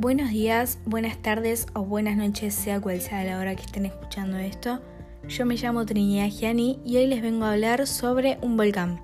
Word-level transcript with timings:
Buenos 0.00 0.30
días, 0.30 0.78
buenas 0.86 1.18
tardes 1.18 1.66
o 1.74 1.84
buenas 1.84 2.16
noches, 2.16 2.54
sea 2.54 2.80
cual 2.80 3.02
sea 3.02 3.22
la 3.22 3.38
hora 3.38 3.54
que 3.54 3.60
estén 3.60 3.84
escuchando 3.84 4.38
esto. 4.38 4.80
Yo 5.28 5.44
me 5.44 5.56
llamo 5.56 5.84
Trinidad 5.84 6.30
Gianni 6.30 6.80
y 6.86 6.96
hoy 6.96 7.06
les 7.06 7.20
vengo 7.20 7.44
a 7.44 7.52
hablar 7.52 7.86
sobre 7.86 8.38
un 8.40 8.56
volcán, 8.56 9.02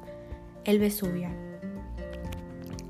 el 0.64 0.78
Vesubio. 0.78 1.28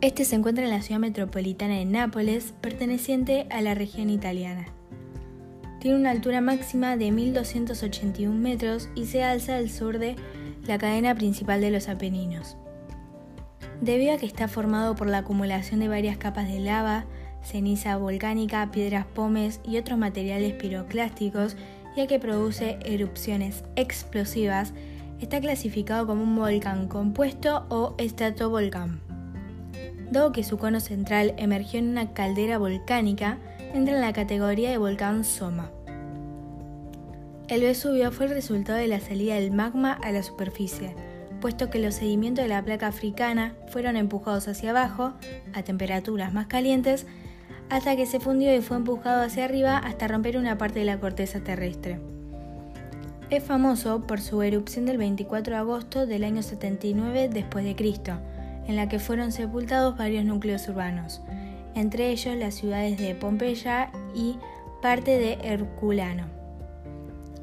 Este 0.01 0.25
se 0.25 0.37
encuentra 0.37 0.63
en 0.63 0.71
la 0.71 0.83
ciudad 0.83 1.01
metropolitana 1.01 1.75
de 1.75 1.85
Nápoles, 1.85 2.55
perteneciente 2.61 3.49
a 3.51 3.61
la 3.61 3.75
región 3.75 4.09
italiana. 4.09 4.67
Tiene 5.81 5.97
una 5.97 6.13
altura 6.13 6.41
máxima 6.41 6.97
de 6.97 7.11
1281 7.11 8.33
metros 8.39 8.89
y 8.95 9.07
se 9.07 9.25
alza 9.25 9.57
al 9.57 9.69
sur 9.69 9.99
de 9.99 10.15
la 10.65 10.79
cadena 10.79 11.13
principal 11.17 11.61
de 11.61 11.73
los 11.73 11.89
Apeninos. 11.89 12.57
Debido 13.81 14.15
a 14.15 14.19
que 14.19 14.27
está 14.27 14.47
formado 14.47 14.95
por 14.95 15.09
la 15.09 15.19
acumulación 15.19 15.81
de 15.81 15.89
varias 15.89 16.19
capas 16.19 16.47
de 16.47 16.61
lava, 16.61 17.05
ceniza 17.47 17.97
volcánica, 17.97 18.71
piedras 18.73 19.07
pomes 19.07 19.61
y 19.65 19.79
otros 19.79 19.99
materiales 19.99 20.53
piroclásticos, 20.55 21.57
ya 21.97 22.07
que 22.07 22.19
produce 22.19 22.79
erupciones 22.85 23.65
explosivas, 23.77 24.75
está 25.21 25.41
clasificado 25.41 26.07
como 26.07 26.25
un 26.25 26.37
volcán 26.37 26.89
compuesto 26.89 27.65
o 27.69 27.95
estratovolcán. 27.99 29.01
Dado 30.11 30.33
que 30.33 30.45
su 30.45 30.59
cono 30.59 30.81
central 30.81 31.35
emergió 31.37 31.79
en 31.79 31.89
una 31.89 32.13
caldera 32.13 32.59
volcánica, 32.59 33.39
entra 33.73 33.95
en 33.95 34.01
la 34.01 34.13
categoría 34.13 34.71
de 34.71 34.79
volcán 34.79 35.25
Soma. 35.25 35.71
El 37.49 37.61
Vesubio 37.61 38.11
fue 38.11 38.27
el 38.27 38.33
resultado 38.33 38.79
de 38.79 38.89
la 38.89 39.01
salida 39.01 39.37
del 39.37 39.53
magma 39.53 39.93
a 39.93 40.11
la 40.11 40.23
superficie, 40.23 40.95
puesto 41.41 41.71
que 41.71 41.79
los 41.79 41.95
sedimentos 41.95 42.45
de 42.45 42.49
la 42.49 42.65
placa 42.65 42.89
africana 42.89 43.55
fueron 43.69 43.97
empujados 43.97 44.49
hacia 44.49 44.71
abajo, 44.71 45.13
a 45.55 45.63
temperaturas 45.63 46.33
más 46.35 46.47
calientes, 46.49 47.07
hasta 47.71 47.97
que 47.97 48.07
se 48.07 48.21
fundió 48.21 48.55
y 48.55 48.61
fue 48.61 48.77
empujado 48.77 49.23
hacia 49.23 49.45
arriba 49.45 49.79
hasta 49.79 50.09
romper 50.09 50.37
una 50.37 50.59
parte 50.59 50.81
de 50.81 50.85
la 50.85 51.01
corteza 51.01 51.41
terrestre. 51.41 51.99
Es 53.29 53.43
famoso 53.43 54.07
por 54.07 54.21
su 54.21 54.41
erupción 54.43 54.87
del 54.87 54.99
24 54.99 55.55
de 55.55 55.59
agosto 55.59 56.07
del 56.07 56.23
año 56.23 56.43
79 56.43 57.29
después 57.29 57.65
de 57.65 57.75
en 58.69 58.77
la 58.77 58.89
que 58.89 58.99
fueron 58.99 59.33
sepultados 59.33 59.97
varios 59.97 60.25
núcleos 60.25 60.69
urbanos, 60.69 61.21
entre 61.75 62.11
ellos 62.11 62.37
las 62.37 62.55
ciudades 62.55 62.99
de 62.99 63.15
Pompeya 63.15 63.91
y 64.15 64.37
parte 64.81 65.19
de 65.19 65.39
Herculano. 65.43 66.25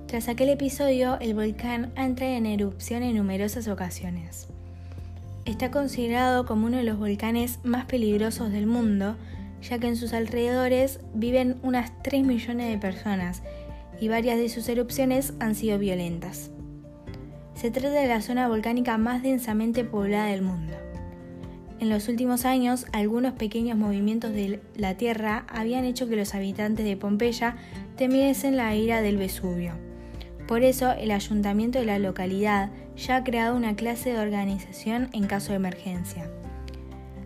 Tras 0.08 0.30
aquel 0.30 0.50
episodio, 0.50 1.18
el 1.20 1.34
volcán 1.34 1.92
entra 1.96 2.28
en 2.28 2.46
erupción 2.46 3.04
en 3.04 3.18
numerosas 3.18 3.68
ocasiones. 3.68 4.48
Está 5.46 5.72
considerado 5.72 6.46
como 6.46 6.68
uno 6.68 6.78
de 6.78 6.84
los 6.84 6.98
volcanes 6.98 7.60
más 7.64 7.86
peligrosos 7.86 8.52
del 8.52 8.68
mundo, 8.68 9.16
ya 9.68 9.80
que 9.80 9.88
en 9.88 9.96
sus 9.96 10.14
alrededores 10.14 11.00
viven 11.14 11.58
unas 11.64 11.92
3 12.04 12.26
millones 12.26 12.70
de 12.70 12.78
personas 12.78 13.42
y 14.00 14.08
varias 14.10 14.38
de 14.38 14.50
sus 14.50 14.68
erupciones 14.68 15.34
han 15.40 15.56
sido 15.56 15.80
violentas. 15.80 16.52
Se 17.56 17.72
trata 17.72 18.02
de 18.02 18.08
la 18.08 18.22
zona 18.22 18.48
volcánica 18.48 18.98
más 18.98 19.24
densamente 19.24 19.84
poblada 19.84 20.26
del 20.26 20.42
mundo. 20.42 20.74
En 21.80 21.90
los 21.90 22.08
últimos 22.08 22.46
años, 22.46 22.86
algunos 22.92 23.34
pequeños 23.34 23.78
movimientos 23.78 24.32
de 24.34 24.62
la 24.76 24.96
Tierra 24.96 25.46
habían 25.50 25.86
hecho 25.86 26.08
que 26.08 26.16
los 26.16 26.34
habitantes 26.34 26.86
de 26.86 26.98
Pompeya 26.98 27.58
temiesen 27.98 28.58
la 28.58 28.76
ira 28.76 29.02
del 29.02 29.18
Vesubio. 29.18 29.74
Por 30.48 30.64
eso, 30.64 30.92
el 30.92 31.12
ayuntamiento 31.12 31.80
de 31.80 31.86
la 31.86 32.00
localidad 32.00 32.72
ya 32.96 33.18
ha 33.18 33.24
creado 33.24 33.56
una 33.56 33.76
clase 33.76 34.12
de 34.12 34.20
organización 34.20 35.10
en 35.14 35.26
caso 35.26 35.50
de 35.50 35.58
emergencia. 35.58 36.30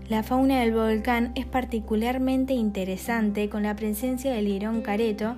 La 0.10 0.24
fauna 0.24 0.62
del 0.62 0.74
volcán 0.74 1.34
es 1.36 1.46
particularmente 1.46 2.54
interesante 2.54 3.50
con 3.50 3.64
la 3.64 3.76
presencia 3.76 4.34
del 4.34 4.46
lirón 4.46 4.82
careto, 4.82 5.36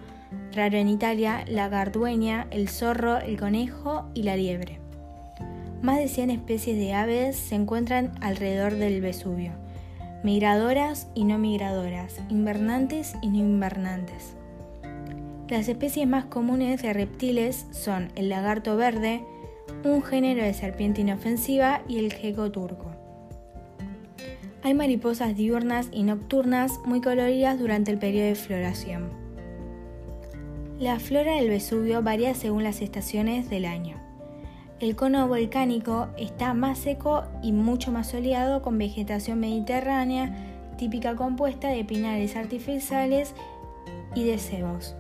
raro 0.54 0.78
en 0.78 0.88
Italia, 0.88 1.44
la 1.48 1.70
gardueña, 1.70 2.46
el 2.52 2.70
zorro, 2.70 3.18
el 3.18 3.40
conejo 3.40 4.06
y 4.14 4.22
la 4.22 4.36
liebre. 4.36 4.80
Más 5.82 5.98
de 5.98 6.08
100 6.08 6.30
especies 6.30 6.78
de 6.78 6.94
aves 6.94 7.36
se 7.36 7.56
encuentran 7.56 8.12
alrededor 8.22 8.76
del 8.76 9.02
Vesubio, 9.02 9.54
migradoras 10.24 11.08
y 11.16 11.24
no 11.24 11.40
migradoras, 11.40 12.22
invernantes 12.30 13.16
y 13.24 13.30
no 13.30 13.38
invernantes. 13.40 14.36
Las 15.48 15.68
especies 15.68 16.08
más 16.08 16.26
comunes 16.26 16.80
de 16.84 16.94
reptiles 16.94 17.66
son 17.72 18.10
el 18.16 18.30
lagarto 18.30 18.78
verde, 18.78 19.24
un 19.84 20.04
género 20.04 20.44
de 20.44 20.54
serpiente 20.54 21.02
inofensiva 21.02 21.82
y 21.88 21.98
el 21.98 22.14
gecko 22.14 22.52
turco. 22.52 22.99
Hay 24.62 24.74
mariposas 24.74 25.36
diurnas 25.38 25.88
y 25.92 26.04
nocturnas 26.04 26.80
muy 26.86 27.02
coloridas 27.02 27.58
durante 27.60 27.92
el 27.92 27.98
periodo 27.98 28.28
de 28.28 28.36
floración. 28.36 29.10
La 30.80 31.00
flora 31.00 31.36
del 31.36 31.50
Vesubio 31.50 32.02
varía 32.02 32.34
según 32.34 32.64
las 32.64 32.82
estaciones 32.82 33.50
del 33.50 33.66
año. 33.66 33.98
El 34.80 34.96
cono 34.96 35.28
volcánico 35.28 36.08
está 36.18 36.54
más 36.54 36.80
seco 36.80 37.24
y 37.44 37.52
mucho 37.52 37.92
más 37.92 38.08
soleado 38.08 38.62
con 38.62 38.78
vegetación 38.78 39.40
mediterránea 39.40 40.34
típica 40.78 41.16
compuesta 41.18 41.68
de 41.68 41.84
pinares 41.84 42.38
artificiales 42.38 43.36
y 44.16 44.24
de 44.24 44.38
cebos. 44.38 44.96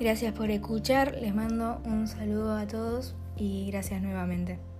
Gracias 0.00 0.32
por 0.32 0.50
escuchar, 0.50 1.18
les 1.20 1.34
mando 1.34 1.80
un 1.84 2.08
saludo 2.08 2.56
a 2.56 2.66
todos 2.66 3.14
y 3.36 3.70
gracias 3.70 4.00
nuevamente. 4.00 4.71